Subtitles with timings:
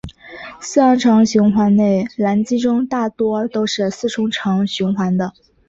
[0.59, 5.31] 四行程循环内燃机中大多都是四冲程循环的。